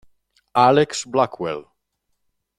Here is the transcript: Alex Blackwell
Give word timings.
Alex 0.55 1.05
Blackwell 1.05 1.69